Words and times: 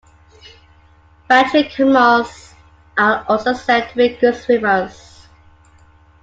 Bactrian 1.27 1.69
camels 1.69 2.55
are 2.97 3.23
also 3.29 3.53
said 3.53 3.87
to 3.91 3.95
be 3.97 4.09
good 4.15 4.35
swimmers. 4.35 5.27